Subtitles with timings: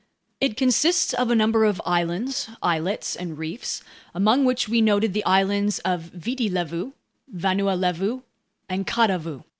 [0.39, 3.83] It consists of a number of islands, islets, and reefs,
[4.15, 6.93] among which we noted the islands of Viti Levu,
[7.31, 8.21] Vanua Levu,
[8.67, 9.43] and Kadavu.